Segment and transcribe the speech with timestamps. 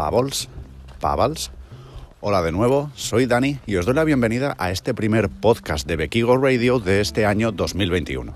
[0.00, 0.48] Pavels,
[0.98, 1.50] Pavals.
[2.22, 5.96] Hola de nuevo, soy Dani y os doy la bienvenida a este primer podcast de
[5.96, 8.32] Bequigo Radio de este año 2021.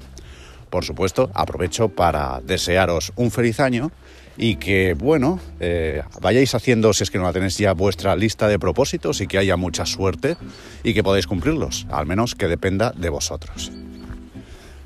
[0.68, 3.92] Por supuesto, aprovecho para desearos un feliz año
[4.36, 8.46] y que, bueno, eh, vayáis haciendo, si es que no la tenéis ya, vuestra lista
[8.46, 10.36] de propósitos y que haya mucha suerte
[10.82, 13.72] y que podáis cumplirlos, al menos que dependa de vosotros.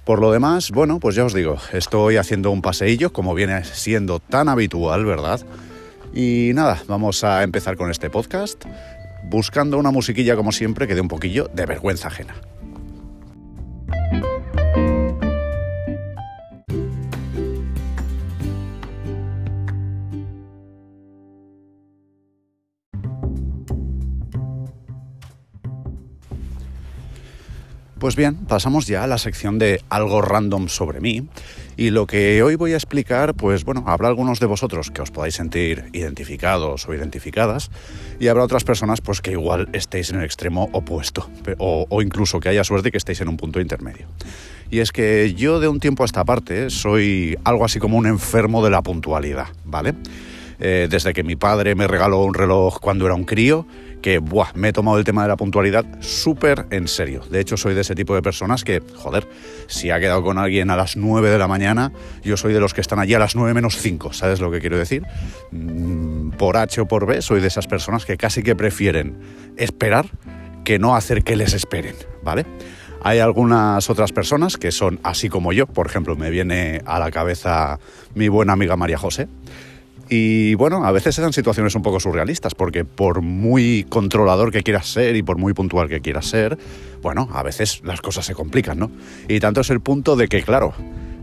[0.04, 4.20] Por lo demás, bueno, pues ya os digo, estoy haciendo un paseillo, como viene siendo
[4.20, 5.44] tan habitual, ¿verdad?
[6.12, 8.64] Y nada, vamos a empezar con este podcast,
[9.24, 12.34] buscando una musiquilla como siempre que dé un poquillo de vergüenza ajena.
[27.98, 31.28] Pues bien, pasamos ya a la sección de algo random sobre mí
[31.78, 35.12] y lo que hoy voy a explicar, pues bueno, habrá algunos de vosotros que os
[35.12, 37.70] podáis sentir identificados o identificadas
[38.18, 42.48] y habrá otras personas pues que igual estéis en el extremo opuesto o, incluso que
[42.48, 44.08] haya suerte que estéis en un punto intermedio.
[44.72, 48.08] Y es que yo de un tiempo a esta parte soy algo así como un
[48.08, 49.94] enfermo de la puntualidad, ¿vale?
[50.58, 53.68] Eh, desde que mi padre me regaló un reloj cuando era un crío,
[54.02, 54.20] que
[54.54, 57.22] me he tomado el tema de la puntualidad súper en serio.
[57.30, 59.28] De hecho, soy de ese tipo de personas que, joder,
[59.66, 62.74] si ha quedado con alguien a las 9 de la mañana, yo soy de los
[62.74, 65.02] que están allí a las 9 menos 5, ¿sabes lo que quiero decir?
[65.50, 69.18] Mm, por H o por B, soy de esas personas que casi que prefieren
[69.56, 70.06] esperar
[70.64, 72.44] que no hacer que les esperen, ¿vale?
[73.02, 77.10] Hay algunas otras personas que son así como yo, por ejemplo, me viene a la
[77.10, 77.78] cabeza
[78.14, 79.28] mi buena amiga María José,
[80.08, 84.86] y bueno, a veces eran situaciones un poco surrealistas, porque por muy controlador que quieras
[84.86, 86.58] ser y por muy puntual que quieras ser,
[87.02, 88.90] bueno, a veces las cosas se complican, ¿no?
[89.28, 90.74] Y tanto es el punto de que, claro,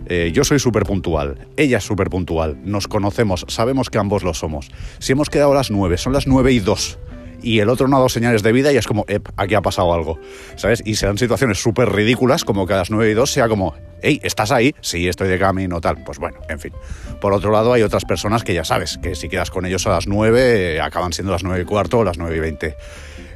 [0.08, 4.33] eh, yo soy súper puntual, ella es súper puntual, nos conocemos, sabemos que ambos lo
[4.33, 4.69] somos.
[4.99, 6.99] Si hemos quedado a las nueve, son las nueve y dos
[7.41, 9.61] y el otro no ha dado señales de vida y es como, ep, aquí ha
[9.61, 10.20] pasado algo,
[10.55, 10.82] ¿sabes?
[10.86, 13.76] Y se dan situaciones súper ridículas como que a las 9 y 2 sea como,
[14.02, 14.76] hey, ¿estás ahí?
[14.82, 16.04] Sí, estoy de camino, tal.
[16.04, 16.73] Pues bueno, en fin.
[17.20, 19.92] Por otro lado, hay otras personas que ya sabes, que si quedas con ellos a
[19.92, 22.77] las 9, acaban siendo las 9 y cuarto o las 9 y 20.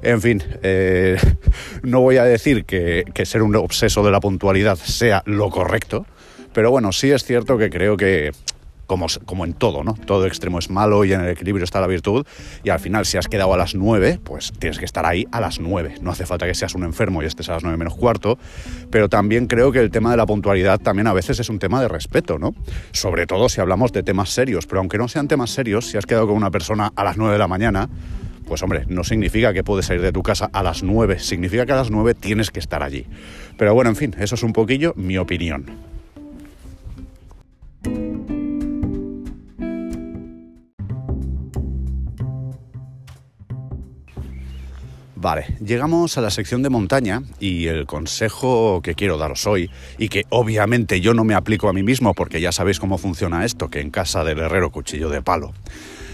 [0.01, 1.17] En fin, eh,
[1.83, 6.05] no voy a decir que, que ser un obseso de la puntualidad sea lo correcto,
[6.53, 8.31] pero bueno, sí es cierto que creo que
[8.89, 9.93] como, en todo, ¿no?
[9.93, 12.25] Todo extremo es malo y en el equilibrio está la virtud.
[12.63, 15.39] Y al final, si has quedado a las 9, pues tienes que estar ahí a
[15.39, 15.99] las 9.
[16.01, 18.39] No hace falta que seas un enfermo y estés a las 9 menos cuarto.
[18.89, 21.81] Pero también creo que el tema de la puntualidad también a veces es un tema
[21.81, 22.55] de respeto, ¿no?
[22.91, 24.65] Sobre todo si hablamos de temas serios.
[24.65, 27.33] Pero aunque no sean temas serios, si has quedado con una persona a las 9
[27.33, 27.89] de la mañana,
[28.47, 31.73] pues hombre, no significa que puedes salir de tu casa a las 9, significa que
[31.73, 33.05] a las 9 tienes que estar allí.
[33.55, 35.98] Pero bueno, en fin, eso es un poquillo mi opinión.
[45.21, 50.07] Vale, llegamos a la sección de montaña y el consejo que quiero daros hoy, y
[50.07, 53.69] que obviamente yo no me aplico a mí mismo porque ya sabéis cómo funciona esto,
[53.69, 55.51] que en casa del herrero cuchillo de palo,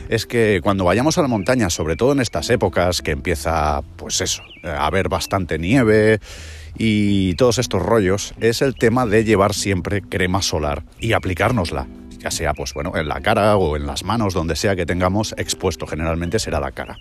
[0.09, 4.21] es que cuando vayamos a la montaña, sobre todo en estas épocas que empieza, pues
[4.21, 6.19] eso, a haber bastante nieve
[6.75, 11.85] y todos estos rollos, es el tema de llevar siempre crema solar y aplicárnosla.
[12.17, 15.35] Ya sea pues bueno en la cara o en las manos donde sea que tengamos
[15.37, 16.97] expuesto generalmente será la cara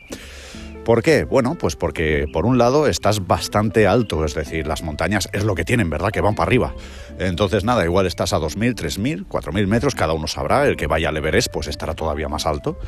[0.84, 1.25] ¿Por qué?
[1.25, 5.55] Bueno, pues porque por un lado estás bastante alto, es decir, las montañas es lo
[5.55, 6.11] que tienen, ¿verdad?
[6.11, 6.75] Que van para arriba.
[7.19, 11.09] Entonces, nada, igual estás a 2.000, 3.000, 4.000 metros, cada uno sabrá, el que vaya
[11.09, 12.78] al Everest pues estará todavía más alto.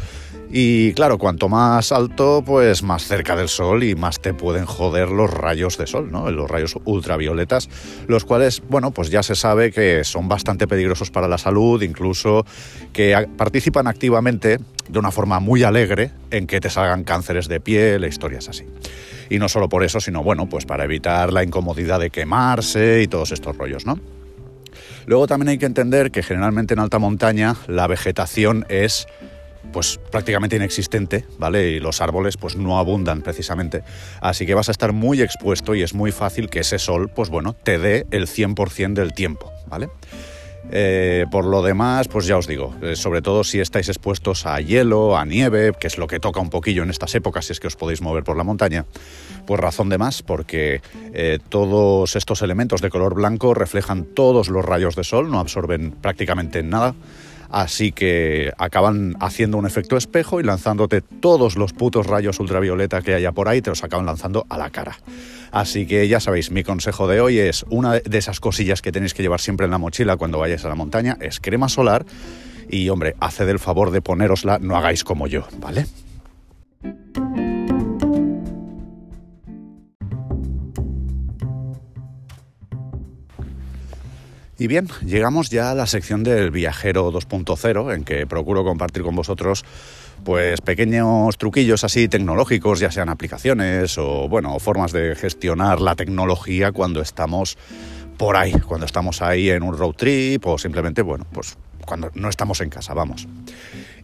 [0.51, 5.09] Y claro, cuanto más alto, pues más cerca del sol y más te pueden joder
[5.09, 6.31] los rayos de sol, ¿no?
[6.31, 7.71] Los rayos ultravioletas,
[8.09, 12.45] los cuales, bueno, pues ya se sabe que son bastante peligrosos para la salud, incluso
[12.93, 14.59] que participan activamente
[14.89, 18.65] de una forma muy alegre en que te salgan cánceres de piel e historias así.
[19.31, 23.07] Y no solo por eso, sino bueno, pues para evitar la incomodidad de quemarse y
[23.07, 23.99] todos estos rollos, ¿no?
[25.07, 29.07] Luego también hay que entender que generalmente en alta montaña la vegetación es
[29.73, 31.71] pues prácticamente inexistente, ¿vale?
[31.71, 33.83] Y los árboles pues no abundan precisamente.
[34.21, 37.31] Así que vas a estar muy expuesto y es muy fácil que ese sol, pues
[37.31, 39.89] bueno, te dé el 100% del tiempo, ¿vale?
[40.73, 44.61] Eh, por lo demás, pues ya os digo, eh, sobre todo si estáis expuestos a
[44.61, 47.61] hielo, a nieve, que es lo que toca un poquillo en estas épocas, si es
[47.61, 48.85] que os podéis mover por la montaña,
[49.47, 50.81] pues razón de más, porque
[51.15, 55.93] eh, todos estos elementos de color blanco reflejan todos los rayos de sol, no absorben
[55.93, 56.95] prácticamente nada.
[57.51, 63.15] Así que acaban haciendo un efecto espejo y lanzándote todos los putos rayos ultravioleta que
[63.15, 64.99] haya por ahí, te los acaban lanzando a la cara.
[65.53, 69.15] Así que ya sabéis, mi consejo de hoy es una de esas cosillas que tenéis
[69.15, 72.05] que llevar siempre en la mochila cuando vayáis a la montaña, es crema solar
[72.69, 75.87] y hombre, haced el favor de ponerosla, no hagáis como yo, ¿vale?
[84.59, 89.15] Y bien, llegamos ya a la sección del viajero 2.0 en que procuro compartir con
[89.15, 89.67] vosotros
[90.25, 96.73] pues pequeños truquillos así tecnológicos, ya sean aplicaciones o bueno, formas de gestionar la tecnología
[96.73, 97.59] cuando estamos
[98.17, 102.31] por ahí, cuando estamos ahí en un road trip o simplemente, bueno, pues cuando no
[102.31, 103.29] estamos en casa, vamos.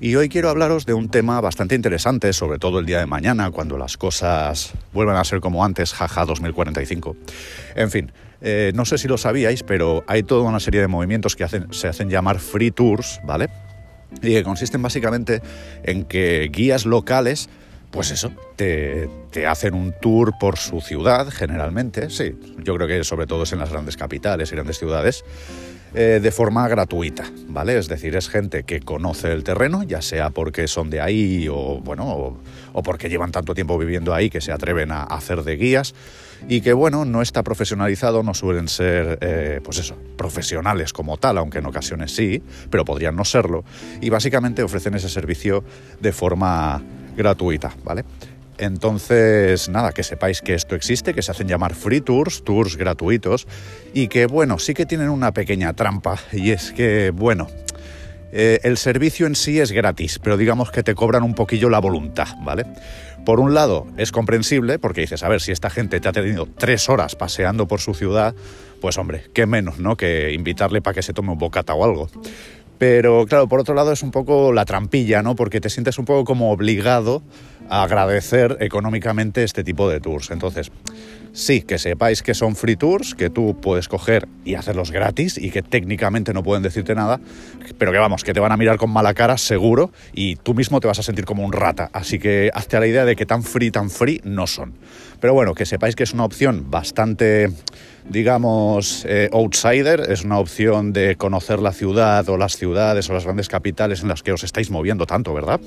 [0.01, 3.51] Y hoy quiero hablaros de un tema bastante interesante, sobre todo el día de mañana,
[3.51, 7.17] cuando las cosas vuelvan a ser como antes, jaja 2045.
[7.75, 8.13] En fin,
[8.43, 11.89] eh, no sé si lo sabíais, pero hay toda una serie de movimientos que se
[11.89, 13.49] hacen llamar free tours, ¿vale?
[14.21, 15.41] Y que consisten básicamente
[15.85, 17.49] en que guías locales
[17.93, 19.07] pues eso, te,
[19.47, 22.35] hacen un tour por su ciudad, generalmente, sí,
[22.65, 25.25] yo creo que sobre todo es en las grandes capitales y grandes ciudades,
[25.95, 27.77] eh, de forma gratuita, ¿vale?
[27.77, 31.81] Es decir, es gente que conoce el terreno, ya sea porque son de ahí o,
[31.85, 32.39] bueno,
[32.73, 35.95] o, porque llevan tanto tiempo viviendo ahí que se atreven a hacer de guías
[36.49, 41.39] y que, bueno, no está profesionalizado, no suelen ser, eh, pues eso, profesionales como tal,
[41.39, 43.65] aunque en ocasiones sí, pero podrían no serlo,
[44.01, 45.65] y básicamente ofrecen ese servicio
[46.01, 46.83] de forma
[47.17, 48.05] gratuita, ¿vale?
[48.59, 53.47] Entonces, nada, que sepáis que esto existe, que se hacen llamar free tours, tours gratuitos,
[53.93, 57.49] y que, bueno, sí que tienen una pequeña trampa, y es que, bueno,
[58.33, 61.79] eh, el servicio en sí es gratis, pero digamos que te cobran un poquillo la
[61.79, 62.65] voluntad, ¿vale?
[63.25, 66.47] Por un lado, es comprensible, porque dices, a ver, si esta gente te ha tenido
[66.47, 68.35] tres horas paseando por su ciudad,
[68.81, 69.97] pues hombre, qué menos, ¿no?
[69.97, 72.09] Que invitarle para que se tome un bocata o algo.
[72.83, 75.37] Pero claro, por otro lado es un poco la trampilla, ¿no?
[75.37, 77.23] Porque te sientes un poco como obligado
[77.69, 80.33] a agradecer económicamente este tipo de tours.
[80.33, 80.73] Entonces,
[81.33, 85.53] sí, que sepáis que son free tours, que tú puedes coger y hacerlos gratis y
[85.53, 87.21] que técnicamente no pueden decirte nada,
[87.79, 90.81] pero que vamos, que te van a mirar con mala cara seguro y tú mismo
[90.81, 91.89] te vas a sentir como un rata.
[91.93, 94.75] Así que hazte a la idea de que tan free, tan free no son.
[95.21, 97.49] Pero bueno, que sepáis que es una opción bastante
[98.09, 103.25] digamos, eh, outsider, es una opción de conocer la ciudad o las ciudades o las
[103.25, 105.61] grandes capitales en las que os estáis moviendo tanto, ¿verdad?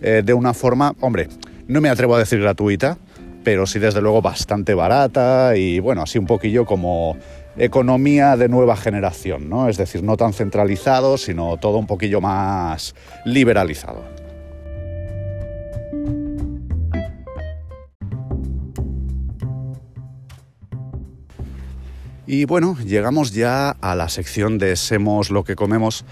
[0.00, 1.28] Eh, de una forma, hombre,
[1.66, 2.98] no me atrevo a decir gratuita,
[3.44, 7.16] pero sí desde luego bastante barata y bueno, así un poquillo como
[7.56, 9.68] economía de nueva generación, ¿no?
[9.68, 12.94] Es decir, no tan centralizado, sino todo un poquillo más
[13.24, 14.17] liberalizado.
[22.30, 26.04] Y bueno, llegamos ya a la sección de Semos lo que comemos,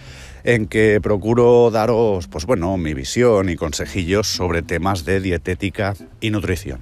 [0.45, 5.93] en que procuro daros, pues bueno, mi visión y consejillos sobre temas de dietética
[6.23, 6.81] y nutrición.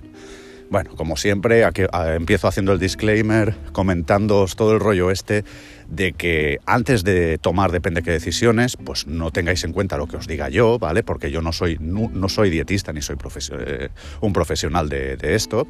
[0.70, 1.82] Bueno, como siempre, aquí,
[2.14, 5.44] empiezo haciendo el disclaimer, comentándoos todo el rollo este
[5.88, 10.16] de que antes de tomar depende qué decisiones, pues no tengáis en cuenta lo que
[10.16, 11.02] os diga yo, ¿vale?
[11.02, 13.16] Porque yo no soy, no, soy dietista ni soy
[13.50, 13.88] eh,
[14.20, 15.66] un profesional de, esto,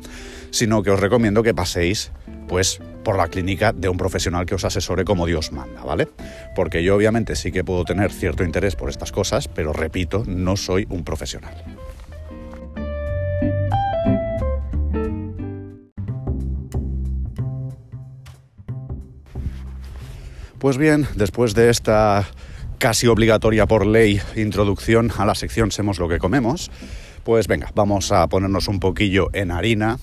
[0.50, 2.12] sino que os recomiendo que paséis
[2.46, 6.08] pues por la clínica de un profesional que os asesore como Dios manda, ¿vale?
[6.56, 10.56] Porque yo obviamente sí que puedo tener cierto interés por estas cosas, pero repito, no
[10.56, 11.54] soy un profesional.
[20.58, 22.26] Pues bien, después de esta
[22.78, 26.70] casi obligatoria por ley introducción a la sección Semos lo que comemos,
[27.24, 29.98] pues venga, vamos a ponernos un poquillo en harina.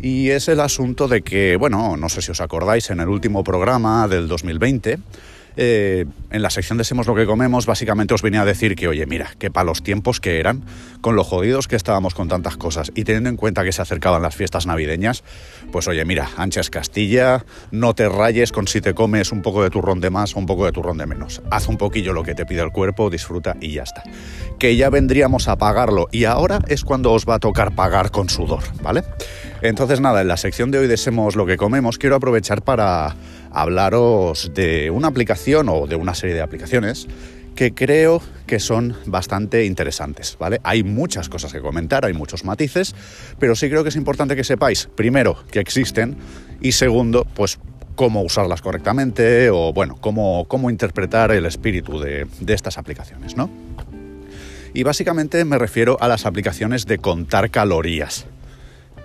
[0.00, 3.42] Y es el asunto de que, bueno, no sé si os acordáis, en el último
[3.42, 4.98] programa del 2020
[5.56, 8.88] eh, en la sección de Semos lo que comemos, básicamente os venía a decir que,
[8.88, 10.62] oye, mira, que para los tiempos que eran,
[11.00, 14.20] con lo jodidos que estábamos con tantas cosas y teniendo en cuenta que se acercaban
[14.20, 15.24] las fiestas navideñas,
[15.72, 19.70] pues oye, mira, anchas Castilla, no te rayes con si te comes un poco de
[19.70, 21.40] turrón de más o un poco de turrón de menos.
[21.50, 24.02] Haz un poquillo lo que te pide el cuerpo, disfruta y ya está.
[24.58, 28.28] Que ya vendríamos a pagarlo y ahora es cuando os va a tocar pagar con
[28.28, 29.02] sudor, ¿vale?
[29.62, 33.16] Entonces nada, en la sección de hoy de Semos lo que comemos, quiero aprovechar para
[33.50, 37.06] hablaros de una aplicación o de una serie de aplicaciones
[37.56, 40.60] que creo que son bastante interesantes, ¿vale?
[40.62, 42.94] Hay muchas cosas que comentar, hay muchos matices,
[43.40, 46.16] pero sí creo que es importante que sepáis, primero, que existen
[46.60, 47.58] y segundo, pues
[47.96, 53.50] cómo usarlas correctamente o, bueno, cómo, cómo interpretar el espíritu de, de estas aplicaciones, ¿no?
[54.76, 58.26] Y básicamente me refiero a las aplicaciones de contar calorías.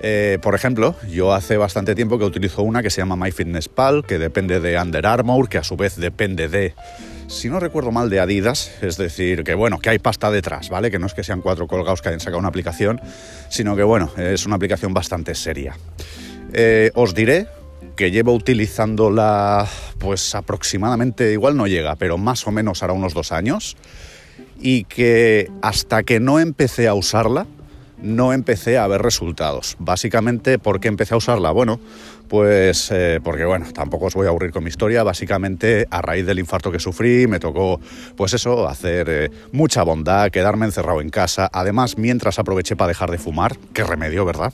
[0.02, 4.20] Eh, por ejemplo, yo hace bastante tiempo que utilizo una que se llama MyFitnessPal, que
[4.20, 6.76] depende de Under Armour, que a su vez depende de,
[7.28, 8.70] si no recuerdo mal, de Adidas.
[8.82, 10.92] Es decir, que bueno, que hay pasta detrás, ¿vale?
[10.92, 13.00] Que no es que sean cuatro colgados que hayan sacado una aplicación,
[13.48, 15.78] sino que bueno, es una aplicación bastante seria.
[16.52, 17.48] Eh, os diré
[17.96, 19.66] que llevo utilizándola,
[20.00, 23.78] pues aproximadamente, igual no llega, pero más o menos hará unos dos años,
[24.62, 27.48] y que hasta que no empecé a usarla,
[28.02, 29.76] no empecé a ver resultados.
[29.80, 31.52] Básicamente, ¿por qué empecé a usarla?
[31.52, 31.80] Bueno,
[32.28, 35.04] pues eh, porque bueno, tampoco os voy a aburrir con mi historia.
[35.04, 37.80] Básicamente, a raíz del infarto que sufrí, me tocó,
[38.16, 41.50] pues eso, hacer eh, mucha bondad, quedarme encerrado en casa.
[41.52, 44.54] Además, mientras aproveché para dejar de fumar, qué remedio, ¿verdad?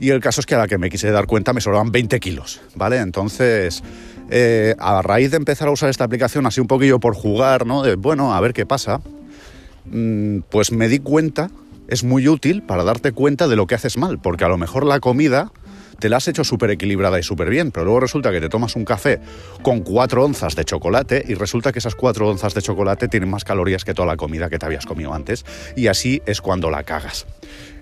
[0.00, 2.18] Y el caso es que a la que me quise dar cuenta me sobraban 20
[2.20, 2.96] kilos, ¿vale?
[2.98, 3.82] Entonces,
[4.30, 7.82] eh, a raíz de empezar a usar esta aplicación, así un poquillo por jugar, ¿no?
[7.82, 9.02] De, bueno, a ver qué pasa,
[10.48, 11.50] pues me di cuenta
[11.88, 14.86] es muy útil para darte cuenta de lo que haces mal, porque a lo mejor
[14.86, 15.52] la comida
[15.98, 18.74] te la has hecho súper equilibrada y súper bien, pero luego resulta que te tomas
[18.74, 19.20] un café
[19.62, 23.44] con cuatro onzas de chocolate y resulta que esas cuatro onzas de chocolate tienen más
[23.44, 25.44] calorías que toda la comida que te habías comido antes
[25.76, 27.26] y así es cuando la cagas.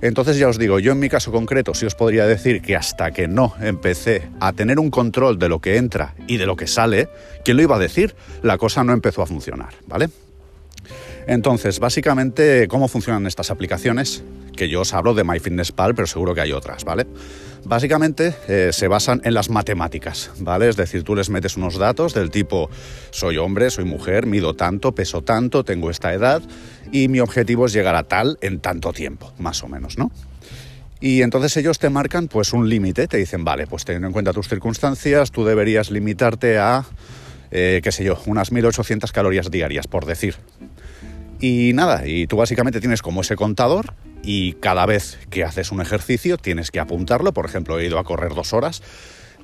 [0.02, 3.12] Entonces ya os digo, yo en mi caso concreto sí os podría decir que hasta
[3.12, 6.66] que no empecé a tener un control de lo que entra y de lo que
[6.66, 7.08] sale,
[7.44, 8.16] ¿quién lo iba a decir?
[8.42, 10.08] La cosa no empezó a funcionar, ¿vale?
[11.28, 14.24] Entonces, básicamente, ¿cómo funcionan estas aplicaciones?
[14.56, 17.06] Que yo os hablo de MyFitnessPal, pero seguro que hay otras, ¿vale?
[17.66, 20.70] Básicamente eh, se basan en las matemáticas, ¿vale?
[20.70, 22.70] Es decir, tú les metes unos datos del tipo
[23.10, 26.40] soy hombre, soy mujer, mido tanto, peso tanto, tengo esta edad
[26.92, 30.10] y mi objetivo es llegar a tal en tanto tiempo, más o menos, ¿no?
[30.98, 34.32] Y entonces ellos te marcan pues un límite, te dicen, vale, pues teniendo en cuenta
[34.32, 36.86] tus circunstancias, tú deberías limitarte a,
[37.50, 40.36] eh, qué sé yo, unas 1800 calorías diarias, por decir,
[41.40, 45.80] y nada, y tú básicamente tienes como ese contador y cada vez que haces un
[45.80, 47.32] ejercicio tienes que apuntarlo.
[47.32, 48.82] Por ejemplo, he ido a correr dos horas.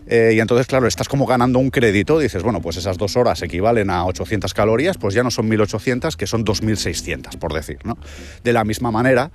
[0.06, 3.40] Eh, y entonces, claro, estás como ganando un crédito, dices, bueno, pues esas dos horas
[3.42, 7.96] equivalen a 800 calorías, pues ya no son 1800, que son 2600, por decir, ¿no?
[8.42, 9.30] De la misma manera,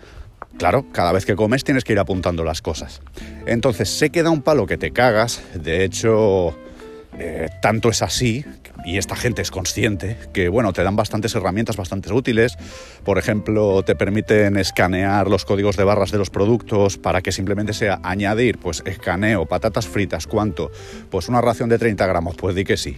[0.57, 3.01] claro, cada vez que comes tienes que ir apuntando las cosas.
[3.47, 6.55] Entonces, se queda un palo que te cagas, de hecho,
[7.21, 8.45] eh, tanto es así
[8.85, 12.57] y esta gente es consciente que, bueno, te dan bastantes herramientas bastante útiles.
[13.03, 17.73] Por ejemplo, te permiten escanear los códigos de barras de los productos para que simplemente
[17.73, 20.71] sea añadir, pues escaneo, patatas fritas, ¿cuánto?
[21.09, 22.97] Pues una ración de 30 gramos, pues di que sí.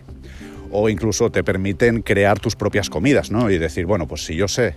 [0.69, 3.49] O incluso te permiten crear tus propias comidas, ¿no?
[3.49, 4.75] Y decir, bueno, pues si yo sé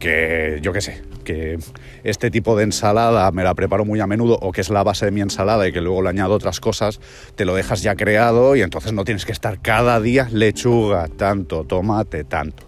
[0.00, 1.58] que yo qué sé, que
[2.02, 5.04] este tipo de ensalada me la preparo muy a menudo o que es la base
[5.04, 7.00] de mi ensalada y que luego le añado otras cosas,
[7.36, 11.64] te lo dejas ya creado y entonces no tienes que estar cada día lechuga, tanto,
[11.64, 12.64] tomate, tanto.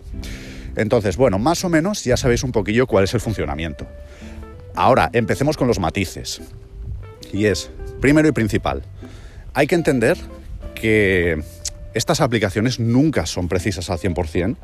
[0.76, 3.86] Entonces, bueno, más o menos ya sabéis un poquillo cuál es el funcionamiento.
[4.74, 6.42] Ahora, empecemos con los matices.
[7.32, 7.70] Y es,
[8.00, 8.82] primero y principal,
[9.54, 10.18] hay que entender
[10.74, 11.42] que
[11.94, 14.56] estas aplicaciones nunca son precisas al 100%,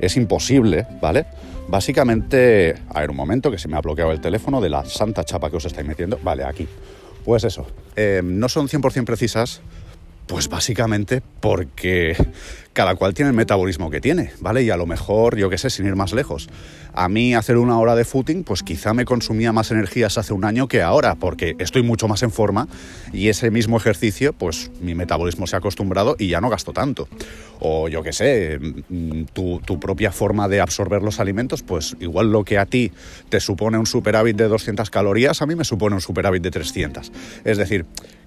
[0.00, 1.26] es imposible, ¿vale?
[1.68, 5.24] Básicamente, a ver un momento que se me ha bloqueado el teléfono de la santa
[5.24, 6.18] chapa que os estáis metiendo.
[6.22, 6.66] Vale, aquí.
[7.24, 9.60] Pues eso, eh, no son 100% precisas,
[10.30, 12.16] pues básicamente porque
[12.72, 14.62] cada cual tiene el metabolismo que tiene, ¿vale?
[14.62, 16.48] Y a lo mejor, yo qué sé, sin ir más lejos.
[16.94, 20.44] A mí hacer una hora de footing, pues quizá me consumía más energías hace un
[20.44, 22.68] año que ahora, porque estoy mucho más en forma
[23.12, 27.08] y ese mismo ejercicio, pues mi metabolismo se ha acostumbrado y ya no gasto tanto.
[27.58, 32.30] O yo qué sé, mm, tu, tu propia forma de absorber los alimentos, pues igual
[32.30, 32.92] lo que a ti
[33.30, 37.10] te supone un superávit de 200 calorías, a mí me supone un superávit de 300.
[37.44, 37.84] Es decir,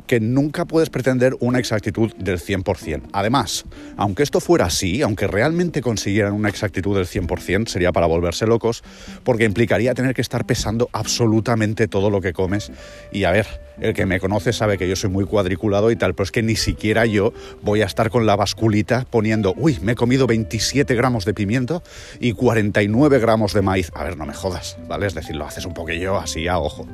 [0.07, 3.09] que nunca puedes pretender una exactitud del 100%.
[3.13, 3.65] Además,
[3.97, 8.83] aunque esto fuera así, aunque realmente consiguieran una exactitud del 100%, sería para volverse locos,
[9.23, 12.71] porque implicaría tener que estar pesando absolutamente todo lo que comes.
[13.11, 13.47] Y a ver,
[13.79, 16.43] el que me conoce sabe que yo soy muy cuadriculado y tal, pero es que
[16.43, 20.95] ni siquiera yo voy a estar con la basculita poniendo, uy, me he comido 27
[20.95, 21.83] gramos de pimiento
[22.19, 23.91] y 49 gramos de maíz.
[23.95, 25.07] A ver, no me jodas, ¿vale?
[25.07, 26.87] Es decir, lo haces un poquillo así a ojo.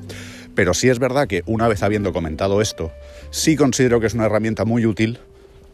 [0.55, 2.91] Pero sí es verdad que una vez habiendo comentado esto,
[3.31, 5.19] sí considero que es una herramienta muy útil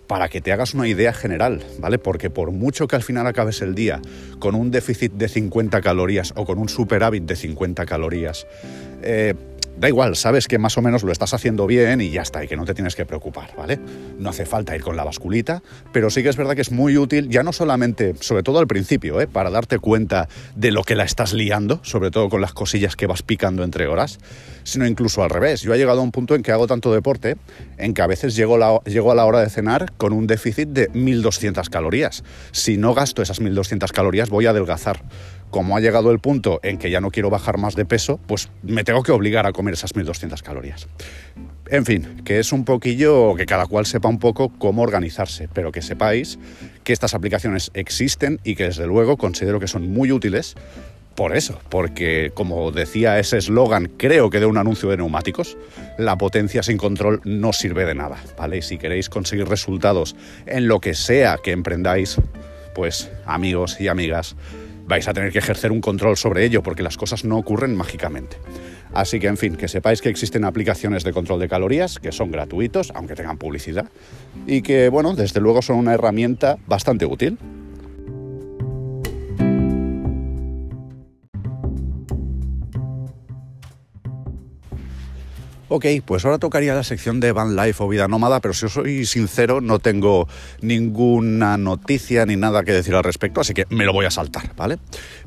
[0.07, 1.97] para que te hagas una idea general, ¿vale?
[1.97, 4.01] Porque por mucho que al final acabes el día
[4.39, 8.45] con un déficit de 50 calorías o con un superávit de 50 calorías,
[9.01, 9.33] eh,
[9.77, 12.47] da igual, sabes que más o menos lo estás haciendo bien y ya está, y
[12.47, 13.79] que no te tienes que preocupar, ¿vale?
[14.17, 16.97] No hace falta ir con la basculita, pero sí que es verdad que es muy
[16.97, 19.27] útil, ya no solamente, sobre todo al principio, ¿eh?
[19.27, 23.07] para darte cuenta de lo que la estás liando, sobre todo con las cosillas que
[23.07, 24.19] vas picando entre horas,
[24.65, 25.61] sino incluso al revés.
[25.61, 27.37] Yo he llegado a un punto en que hago tanto deporte,
[27.77, 30.89] en que a veces llego, llego a la hora de cenar con un déficit de
[30.89, 32.25] 1200 calorías.
[32.51, 35.01] Si no gasto esas 1200 calorías, voy a adelgazar
[35.55, 38.49] como ha llegado el punto en que ya no quiero bajar más de peso, pues
[38.61, 40.89] me tengo que obligar a comer esas 1200 calorías.
[41.67, 45.71] En fin, que es un poquillo que cada cual sepa un poco cómo organizarse, pero
[45.71, 46.37] que sepáis
[46.83, 50.55] que estas aplicaciones existen y que desde luego considero que son muy útiles
[51.15, 55.57] por eso, porque como decía ese eslogan, creo que de un anuncio de neumáticos,
[55.97, 58.57] la potencia sin control no sirve de nada, ¿vale?
[58.57, 62.17] Y si queréis conseguir resultados en lo que sea que emprendáis,
[62.73, 64.35] pues amigos y amigas,
[64.87, 68.37] vais a tener que ejercer un control sobre ello porque las cosas no ocurren mágicamente.
[68.93, 72.31] Así que, en fin, que sepáis que existen aplicaciones de control de calorías que son
[72.31, 73.89] gratuitos, aunque tengan publicidad,
[74.47, 77.37] y que, bueno, desde luego son una herramienta bastante útil.
[85.67, 88.73] Ok, pues ahora tocaría la sección de Van Life o Vida Nómada, pero si os
[88.73, 90.27] soy sincero, no tengo
[90.61, 94.55] ninguna noticia ni nada que decir al respecto, así que me lo voy a saltar,
[94.55, 94.77] ¿vale?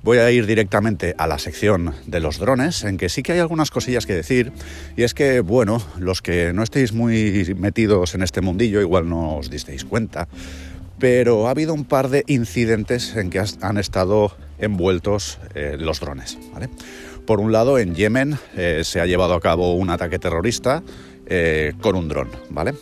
[0.04, 3.40] Voy a ir directamente a la sección de los drones, en que sí que hay
[3.40, 4.52] algunas cosillas que decir,
[4.96, 9.38] y es que, bueno, los que no estéis muy metidos en este mundillo, igual no
[9.38, 10.28] os disteis cuenta,
[11.00, 16.38] pero ha habido un par de incidentes en que han estado envueltos eh, los drones,
[16.52, 16.68] ¿vale?
[17.28, 20.82] Por un lado, en Yemen eh, se ha llevado a cabo un ataque terrorista
[21.26, 22.72] eh, con un dron, ¿vale?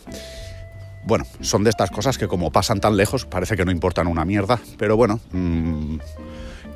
[1.02, 4.24] Bueno, son de estas cosas que como pasan tan lejos parece que no importan una
[4.24, 5.96] mierda, pero bueno, mm,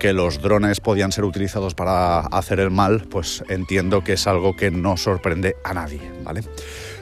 [0.00, 4.56] que los drones podían ser utilizados para hacer el mal, pues entiendo que es algo
[4.56, 6.42] que no sorprende a nadie, ¿vale?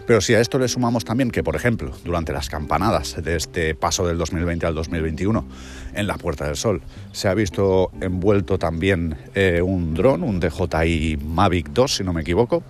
[0.09, 3.75] Pero si a esto le sumamos también que, por ejemplo, durante las campanadas de este
[3.75, 5.45] paso del 2020 al 2021
[5.93, 6.81] en la Puerta del Sol,
[7.13, 12.23] se ha visto envuelto también eh, un dron, un DJI Mavic 2, si no me
[12.23, 12.63] equivoco.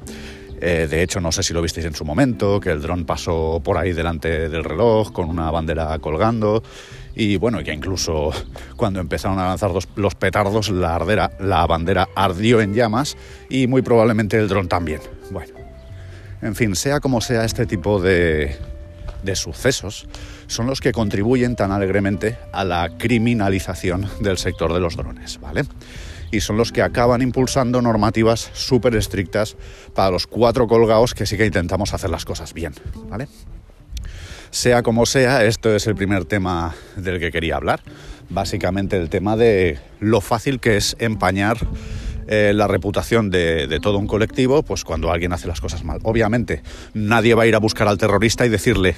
[0.60, 3.60] Eh, de hecho, no sé si lo visteis en su momento, que el dron pasó
[3.62, 6.64] por ahí delante del reloj con una bandera colgando.
[7.14, 8.32] Y bueno, que incluso
[8.76, 13.16] cuando empezaron a lanzar los petardos, la, la bandera ardió en llamas
[13.48, 15.00] y muy probablemente el dron también.
[15.30, 15.57] Bueno,
[16.42, 18.56] en fin, sea como sea este tipo de,
[19.34, 20.06] sucesos,
[20.46, 25.64] son los que contribuyen tan alegremente a la criminalización del sector de los drones, ¿vale?
[26.30, 29.56] Y son los que acaban impulsando normativas súper estrictas
[29.94, 32.74] para los cuatro colgados que sí que intentamos hacer las cosas bien,
[33.08, 33.28] ¿vale?
[34.50, 37.80] Sea como sea, esto es el primer tema del que quería hablar.
[38.30, 41.58] Básicamente el tema de lo fácil que es empañar
[42.30, 45.98] eh, la reputación de, todo un colectivo, pues cuando alguien hace las cosas mal.
[46.02, 46.62] Obviamente,
[46.92, 48.96] nadie va a ir a buscar al terrorista y decirle,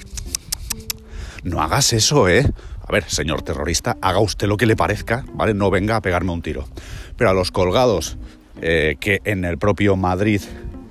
[1.43, 2.45] no hagas eso, ¿eh?
[2.85, 5.53] A ver, señor terrorista, haga usted lo que le parezca, ¿vale?
[5.53, 6.67] No venga a pegarme un tiro.
[7.15, 8.17] Pero a los colgados
[8.61, 10.41] eh, que en el propio Madrid,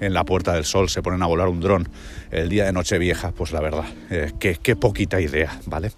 [0.00, 1.90] en la Puerta del Sol, se ponen a volar un dron
[2.30, 5.92] el día de Nochevieja, pues la verdad, eh, qué, qué poquita idea, ¿vale?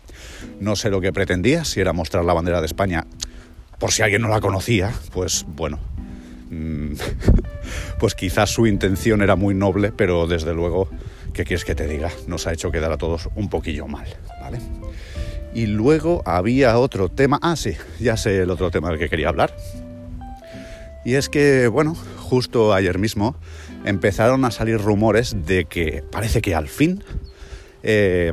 [0.58, 3.06] No sé lo que pretendía, si era mostrar la bandera de España,
[3.78, 5.78] por si alguien no la conocía, pues bueno,
[7.98, 10.88] pues quizás su intención era muy noble, pero desde luego,
[11.32, 12.10] ¿qué quieres que te diga?
[12.26, 14.06] Nos ha hecho quedar a todos un poquillo mal,
[14.40, 14.58] ¿vale?
[15.54, 19.28] Y luego había otro tema, ah sí, ya sé el otro tema del que quería
[19.28, 19.54] hablar.
[21.04, 23.36] Y es que, bueno, justo ayer mismo
[23.84, 27.02] empezaron a salir rumores de que parece que al fin
[27.82, 28.32] eh,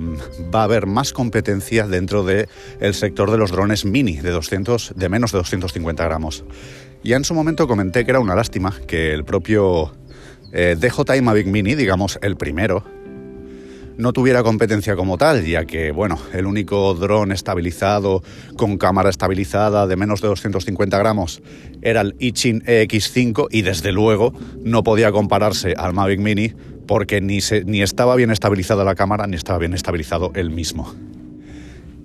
[0.53, 2.47] va a haber más competencia dentro del
[2.79, 6.43] el sector de los drones mini de 200, de menos de 250 gramos.
[7.04, 9.94] Ya en su momento comenté que era una lástima que el propio
[10.52, 12.84] eh, DJI Mavic Mini, digamos el primero,
[13.98, 18.24] no tuviera competencia como tal, ya que, bueno, el único dron estabilizado
[18.56, 21.42] con cámara estabilizada de menos de 250 gramos
[21.82, 24.34] era el Ichin EX5 y desde luego
[24.64, 26.54] no podía compararse al Mavic Mini
[26.88, 30.94] porque ni, ni estaba bien estabilizada la cámara ni estaba bien estabilizado el mismo.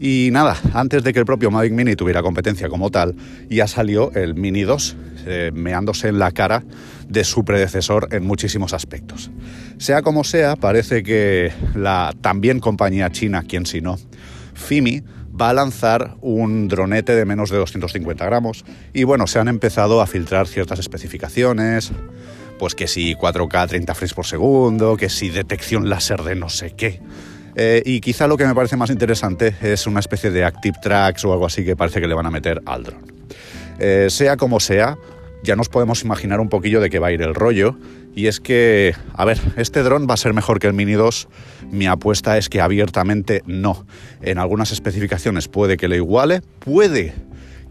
[0.01, 3.15] Y nada, antes de que el propio Mavic Mini tuviera competencia como tal,
[3.49, 6.65] ya salió el Mini 2 eh, meándose en la cara
[7.09, 9.31] de su predecesor en muchísimos aspectos.
[9.79, 13.99] Sea como sea, parece que la también compañía china, quien si no,
[14.55, 15.03] Fimi,
[15.41, 20.01] va a lanzar un dronete de menos de 250 gramos y bueno, se han empezado
[20.01, 21.93] a filtrar ciertas especificaciones,
[22.59, 26.73] pues que si 4K 30 frames por segundo, que si detección láser de no sé
[26.77, 27.01] qué.
[27.57, 31.25] Eh, y quizá lo que me parece más interesante es una especie de Active Tracks
[31.25, 33.03] o algo así que parece que le van a meter al dron.
[33.79, 34.97] Eh, sea como sea,
[35.43, 37.77] ya nos podemos imaginar un poquillo de qué va a ir el rollo.
[38.17, 41.29] Y es que, a ver, este dron va a ser mejor que el Mini 2.
[41.71, 43.87] Mi apuesta es que abiertamente no.
[44.23, 47.12] En algunas especificaciones puede que le iguale, puede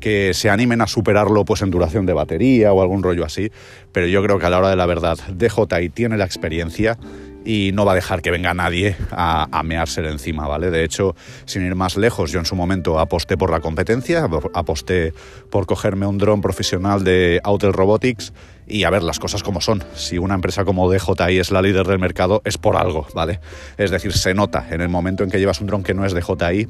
[0.02, 3.54] que se animen a superarlo pues en duración de batería o algún rollo así,
[3.94, 6.98] pero yo creo que a la hora de la verdad DJI tiene la experiencia
[7.46, 9.64] y no va a dejar que venga nadie a, a
[10.10, 10.72] encima, ¿vale?
[10.72, 15.14] De hecho, sin ir más lejos, yo en su momento aposté por la competencia, aposté
[15.50, 18.34] por cogerme un dron profesional de Autel Robotics
[18.68, 19.84] y a ver las cosas como son.
[19.96, 23.40] Si una empresa como DJI es la líder del mercado, es por algo, ¿vale?
[23.78, 26.14] Es decir, se nota en el momento en que llevas un dron que no es
[26.14, 26.70] DJI,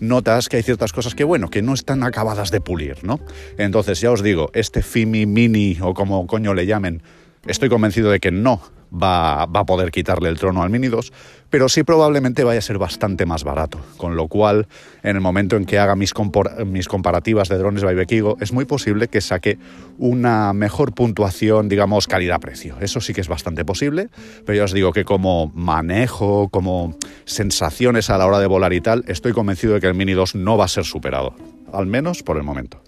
[0.00, 3.20] notas que hay ciertas cosas que, bueno, que no están acabadas de pulir, ¿no?
[3.58, 7.02] Entonces, ya os digo, este Fimi Mini o como coño le llamen,
[7.46, 8.60] estoy convencido de que no
[8.92, 11.12] va, va a poder quitarle el trono al Mini 2,
[11.50, 14.68] pero sí probablemente vaya a ser bastante más barato, con lo cual
[15.02, 18.06] en el momento en que haga mis, comparativas de drones by
[18.40, 19.58] es muy posible que saque
[19.98, 22.76] una mejor puntuación, digamos, calidad-precio.
[22.80, 24.08] Eso sí que es bastante posible,
[24.46, 28.80] pero ya os digo que como manejo, como sensaciones a la hora de volar y
[28.80, 31.34] tal, estoy convencido de que el Mini 2 no va a ser superado,
[31.72, 32.80] al menos por el momento.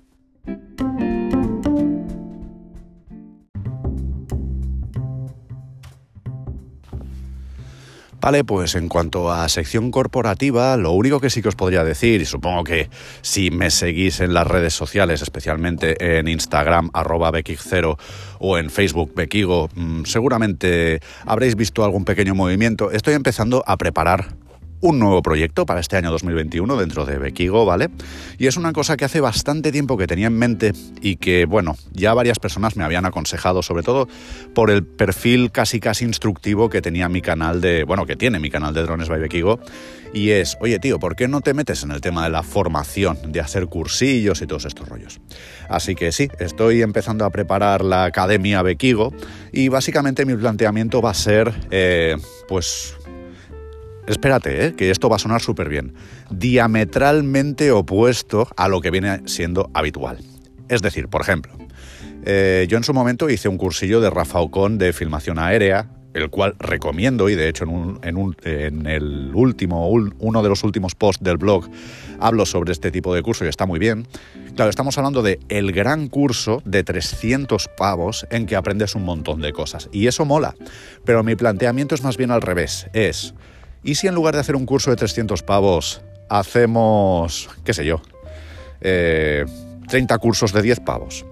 [8.22, 12.20] Vale, pues en cuanto a sección corporativa, lo único que sí que os podría decir,
[12.20, 12.88] y supongo que
[13.20, 17.98] si me seguís en las redes sociales, especialmente en Instagram, arroba Bekig0
[18.38, 22.92] o en Facebook Bekigo, mm, seguramente habréis visto algún pequeño movimiento.
[22.92, 24.28] Estoy empezando a preparar
[24.82, 27.88] un nuevo proyecto para este año 2021 dentro de Bekigo, ¿vale?
[28.36, 31.76] Y es una cosa que hace bastante tiempo que tenía en mente y que, bueno,
[31.92, 34.08] ya varias personas me habían aconsejado, sobre todo
[34.54, 38.50] por el perfil casi casi instructivo que tenía mi canal de, bueno, que tiene mi
[38.50, 39.60] canal de Drones by Bekigo,
[40.12, 43.18] y es, oye tío, ¿por qué no te metes en el tema de la formación,
[43.32, 45.20] de hacer cursillos y todos estos rollos?
[45.68, 49.14] Así que sí, estoy empezando a preparar la Academia Bekigo
[49.52, 52.16] y básicamente mi planteamiento va a ser, eh,
[52.48, 52.96] pues
[54.06, 54.74] espérate, ¿eh?
[54.74, 55.94] que esto va a sonar súper bien,
[56.30, 60.18] diametralmente opuesto a lo que viene siendo habitual.
[60.68, 61.52] Es decir, por ejemplo,
[62.24, 66.30] eh, yo en su momento hice un cursillo de Rafa Ocon de filmación aérea, el
[66.30, 71.68] cual recomiendo y de hecho en, el último, uno de los últimos posts del blog
[72.20, 74.06] hablo sobre este tipo de curso y está muy bien.
[74.54, 79.40] Claro, estamos hablando de el gran curso de 300 pavos en que aprendes un montón
[79.40, 80.54] de cosas y eso mola,
[81.04, 83.34] pero mi planteamiento es más bien al revés, es
[83.84, 88.00] ¿Y si en lugar de hacer un curso de 300 pavos, hacemos, qué sé yo,
[88.80, 89.44] 30 eh,
[90.20, 91.24] cursos de 10 pavos?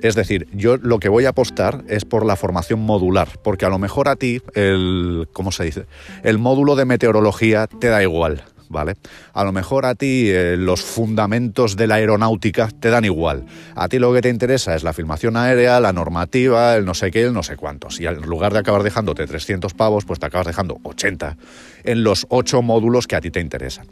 [0.00, 3.68] Es decir, yo lo que voy a apostar es por la formación modular, porque a
[3.68, 5.86] lo mejor a ti el, ¿cómo se dice?
[6.24, 8.44] El módulo de meteorología te da igual.
[8.72, 8.96] ¿Vale?
[9.32, 13.44] A lo mejor a ti eh, los fundamentos de la aeronáutica te dan igual.
[13.76, 17.10] A ti lo que te interesa es la filmación aérea, la normativa, el no sé
[17.10, 18.00] qué, el no sé cuántos.
[18.00, 21.36] Y en lugar de acabar dejándote 300 pavos, pues te acabas dejando 80
[21.84, 23.86] en los 8 módulos que a ti te interesan.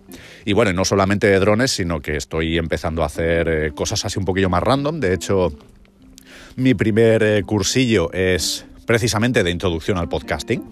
[0.45, 4.19] Y bueno, no solamente de drones, sino que estoy empezando a hacer eh, cosas así
[4.19, 5.01] un poquillo más random.
[5.01, 5.53] De hecho,
[6.57, 10.64] mi primer eh, cursillo es precisamente de introducción al podcasting.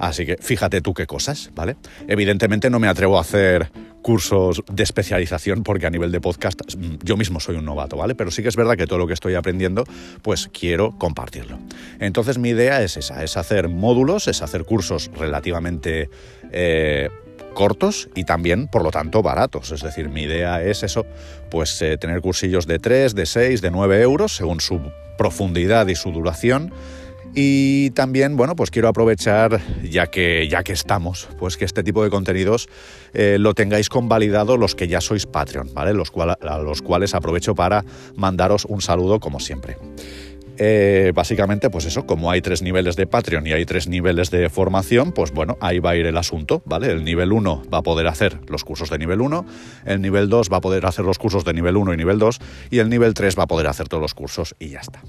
[0.00, 1.76] Así que fíjate tú qué cosas, ¿vale?
[2.08, 6.96] Evidentemente no me atrevo a hacer cursos de especialización porque a nivel de podcast mm,
[7.04, 8.14] yo mismo soy un novato, ¿vale?
[8.14, 9.84] Pero sí que es verdad que todo lo que estoy aprendiendo,
[10.22, 11.58] pues quiero compartirlo.
[11.98, 16.10] Entonces mi idea es esa, es hacer módulos, es hacer cursos relativamente...
[16.50, 17.10] Eh,
[17.54, 19.72] cortos y también, por lo tanto, baratos.
[19.72, 21.04] Es decir, mi idea es eso,
[21.50, 24.80] pues eh, tener cursillos de 3, de 6, de 9 euros, según su
[25.18, 26.72] profundidad y su duración,
[27.34, 32.02] y también, bueno, pues quiero aprovechar, ya que, ya que estamos, pues que este tipo
[32.02, 32.68] de contenidos
[33.12, 35.94] eh, lo tengáis convalidado los que ya sois Patreon, ¿vale?
[35.94, 37.84] Los a los cuales aprovecho para
[38.16, 39.76] mandaros un saludo como siempre.
[40.62, 44.50] Eh, básicamente, pues eso, como hay tres niveles de Patreon y hay tres niveles de
[44.50, 46.92] formación, pues bueno, ahí va a ir el asunto, ¿vale?
[46.92, 49.46] El nivel 1 va a poder hacer los cursos de nivel 1,
[49.86, 52.40] el nivel 2 va a poder hacer los cursos de nivel 1 y nivel 2,
[52.70, 55.00] y el nivel 3 va a poder hacer todos los cursos y ya está.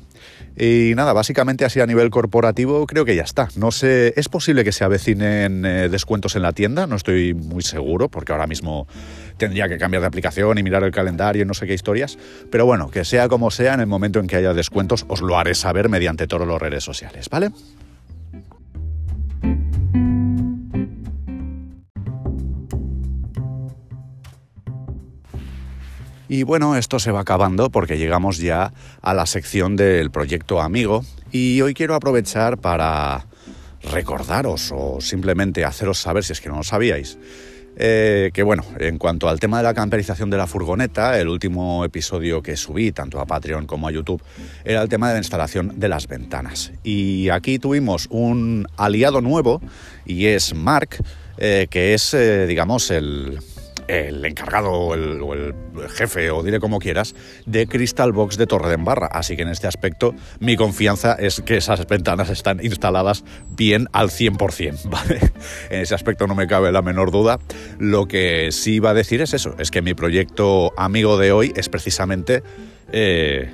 [0.57, 3.49] Y nada, básicamente así a nivel corporativo creo que ya está.
[3.57, 7.61] No sé, es posible que se avecinen eh, descuentos en la tienda, no estoy muy
[7.61, 8.87] seguro, porque ahora mismo
[9.41, 12.15] tendría que cambiar de aplicación y mirar el calendario y no sé qué historias.
[12.51, 15.35] Pero bueno, que sea como sea, en el momento en que haya descuentos, os lo
[15.35, 17.49] haré saber mediante todas las redes sociales, ¿vale?
[26.29, 31.03] Y bueno, esto se va acabando porque llegamos ya a la sección del proyecto Amigo
[31.31, 33.25] y hoy quiero aprovechar para
[33.91, 37.17] recordaros o simplemente haceros saber si es que no lo sabíais
[37.83, 41.83] eh, que bueno, en cuanto al tema de la camperización de la furgoneta, el último
[41.83, 44.21] episodio que subí, tanto a Patreon como a YouTube,
[44.63, 46.71] era el tema de la instalación de las ventanas.
[46.83, 49.63] Y aquí tuvimos un aliado nuevo,
[50.05, 50.97] y es Mark,
[51.39, 53.39] eh, que es, eh, digamos, el,
[53.87, 55.53] el encargado o el,
[55.89, 57.15] jefe, o dile como quieras,
[57.45, 59.07] de Crystal Box de Torre Torredembarra.
[59.07, 64.09] Así que en este aspecto mi confianza es que esas ventanas están instaladas bien al
[64.09, 65.19] 100%, ¿vale?
[65.69, 67.39] En ese aspecto no me cabe la menor duda.
[67.79, 71.53] Lo que sí iba a decir es eso, es que mi proyecto amigo de hoy
[71.55, 72.43] es precisamente...
[72.93, 73.51] Eh,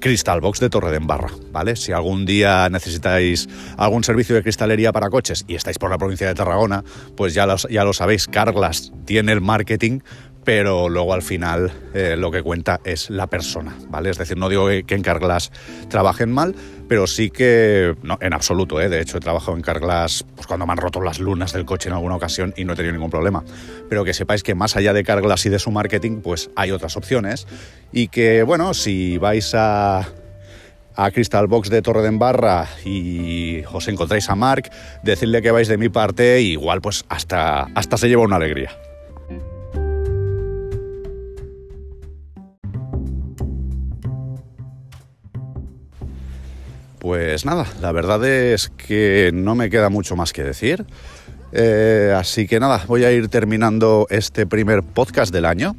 [0.00, 1.76] Crystal Box de Torre de Embarra, ¿vale?
[1.76, 6.26] Si algún día necesitáis algún servicio de cristalería para coches y estáis por la provincia
[6.26, 6.84] de Tarragona,
[7.16, 10.00] pues ya, ya lo sabéis, Carglass tiene el marketing
[10.48, 14.08] pero luego al final eh, lo que cuenta es la persona, ¿vale?
[14.08, 15.52] Es decir, no digo que en Carglass
[15.90, 16.54] trabajen mal,
[16.88, 18.88] pero sí que, no, en absoluto, ¿eh?
[18.88, 21.88] de hecho he trabajado en Carglass pues, cuando me han roto las lunas del coche
[21.88, 23.44] en alguna ocasión y no he tenido ningún problema.
[23.88, 26.96] Pero que sepáis que más allá de Carglass y de su marketing, pues hay otras
[26.96, 27.46] opciones
[27.92, 30.08] y que, bueno, si vais a
[30.98, 34.68] a Crystal Box de Torre de Embarra y os encontráis a Mark,
[35.04, 38.72] decirle que vais de mi parte igual pues hasta, hasta se lleva una alegría.
[46.98, 50.84] Pues nada, la verdad es que no me queda mucho más que decir.
[51.52, 55.76] Eh, así que nada, voy a ir terminando este primer podcast del año.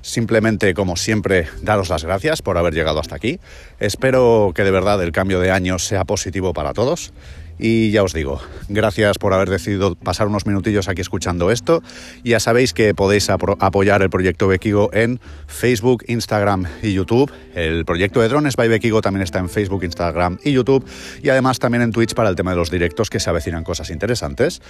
[0.00, 3.40] Simplemente, como siempre, daros las gracias por haber llegado hasta aquí.
[3.78, 7.12] Espero que de verdad el cambio de año sea positivo para todos
[7.58, 11.82] y ya os digo, gracias por haber decidido pasar unos minutillos aquí escuchando esto.
[12.24, 17.32] Ya sabéis que podéis apoyar el proyecto Bequigo en Facebook, Instagram y YouTube.
[17.54, 20.84] El proyecto de Drones by Bequigo también está en Facebook, Instagram y YouTube.
[21.22, 23.90] Y además también en Twitch para el tema de los directos que se avecinan cosas
[23.90, 24.60] interesantes.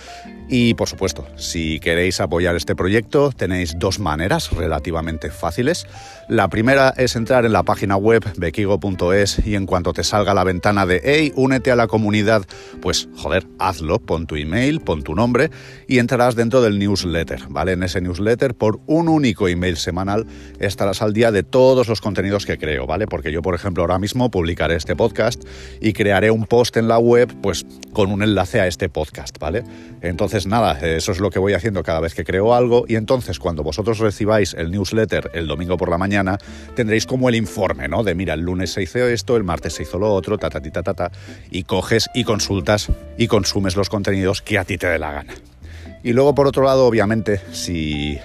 [0.48, 5.86] Y por supuesto, si queréis apoyar este proyecto, tenéis dos maneras relativamente fáciles.
[6.28, 10.44] La primera es entrar en la página web bequigo.es y en cuanto te salga la
[10.44, 12.46] ventana de hey, únete a la comunidad
[12.80, 15.50] pues joder, hazlo, pon tu email, pon tu nombre
[15.86, 17.72] y entrarás dentro del newsletter, ¿vale?
[17.72, 20.26] En ese newsletter, por un único email semanal,
[20.58, 23.06] estarás al día de todos los contenidos que creo, ¿vale?
[23.06, 25.42] Porque yo, por ejemplo, ahora mismo publicaré este podcast
[25.80, 29.64] y crearé un post en la web, pues con un enlace a este podcast, ¿vale?
[30.00, 33.38] Entonces, nada, eso es lo que voy haciendo cada vez que creo algo y entonces
[33.38, 35.98] cuando vosotros recibáis el newsletter el domingo por la
[36.74, 38.02] tendréis como el informe, ¿no?
[38.02, 40.60] De mira, el lunes se hizo esto, el martes se hizo lo otro, ta, ta,
[40.60, 41.10] ta, ta, ta,
[41.50, 45.34] y coges y consultas y consumes los contenidos que a ti te dé la gana.
[46.04, 48.18] Y luego, por otro lado, obviamente, si,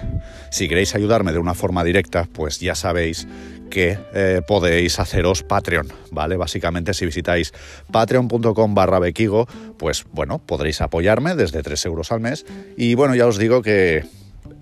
[0.50, 3.26] si queréis ayudarme de una forma directa, pues ya sabéis
[3.70, 6.36] que eh, podéis haceros Patreon, ¿vale?
[6.36, 7.54] Básicamente, si visitáis
[7.90, 9.46] patreon.com barra bequigo,
[9.78, 12.44] pues bueno, podréis apoyarme desde 3 euros al mes.
[12.76, 14.04] Y bueno, ya os digo que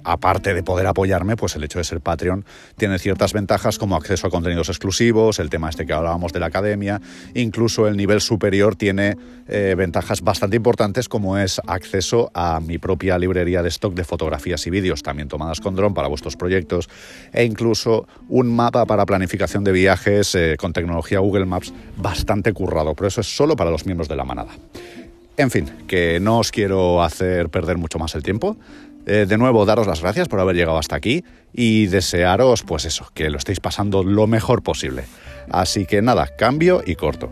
[0.04, 2.44] aparte de poder apoyarme, pues el hecho de ser Patreon
[2.76, 6.46] tiene ciertas ventajas como acceso a contenidos exclusivos, el tema este que hablábamos de la
[6.46, 7.00] academia,
[7.34, 9.16] incluso el nivel superior tiene
[9.48, 14.66] eh, ventajas bastante importantes como es acceso a mi propia librería de stock de fotografías
[14.66, 16.88] y vídeos también tomadas con dron para vuestros proyectos
[17.32, 22.94] e incluso un mapa para planificación de viajes eh, con tecnología Google Maps bastante currado,
[22.94, 24.50] pero eso es solo para los miembros de la manada.
[25.38, 28.56] En fin, que no os quiero hacer perder mucho más el tiempo.
[29.10, 33.08] Eh, de nuevo, daros las gracias por haber llegado hasta aquí y desearos, pues eso,
[33.14, 35.04] que lo estéis pasando lo mejor posible.
[35.48, 37.30] Así que nada, cambio y corto.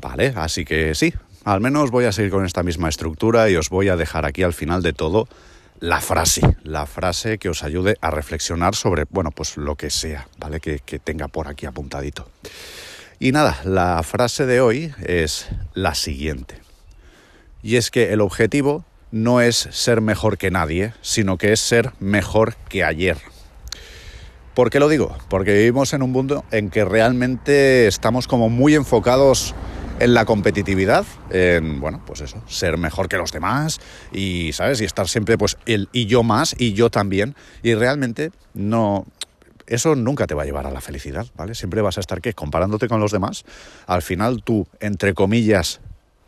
[0.00, 1.12] Vale, así que sí,
[1.46, 4.42] al menos voy a seguir con esta misma estructura y os voy a dejar aquí
[4.42, 5.28] al final de todo
[5.78, 10.26] la frase, la frase que os ayude a reflexionar sobre, bueno, pues lo que sea,
[10.38, 10.58] ¿vale?
[10.58, 12.28] Que, que tenga por aquí apuntadito.
[13.20, 16.60] Y nada, la frase de hoy es la siguiente.
[17.62, 21.92] Y es que el objetivo no es ser mejor que nadie, sino que es ser
[22.00, 23.18] mejor que ayer.
[24.54, 25.16] ¿Por qué lo digo?
[25.28, 29.54] Porque vivimos en un mundo en que realmente estamos como muy enfocados
[29.98, 33.80] en la competitividad, en, bueno, pues eso, ser mejor que los demás
[34.12, 34.80] y, ¿sabes?
[34.80, 37.34] Y estar siempre, pues, el y yo más y yo también.
[37.62, 39.06] Y realmente no,
[39.66, 41.54] eso nunca te va a llevar a la felicidad, ¿vale?
[41.54, 42.34] Siempre vas a estar, ¿qué?
[42.34, 43.44] Comparándote con los demás.
[43.86, 45.80] Al final tú, entre comillas,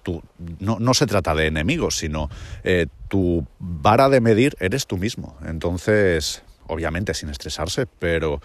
[0.02, 0.22] tú,
[0.61, 2.31] no, no se trata de enemigos, sino
[2.64, 5.37] eh, tu vara de medir eres tú mismo.
[5.46, 8.40] Entonces, obviamente sin estresarse, pero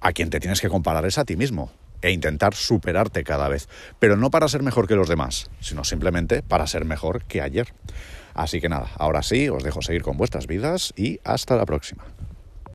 [0.00, 1.72] a quien te tienes que comparar es a ti mismo
[2.02, 3.68] e intentar superarte cada vez.
[3.98, 7.72] Pero no para ser mejor que los demás, sino simplemente para ser mejor que ayer.
[8.34, 12.04] Así que nada, ahora sí, os dejo seguir con vuestras vidas y hasta la próxima.